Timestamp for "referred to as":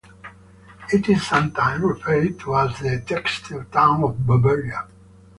1.83-2.79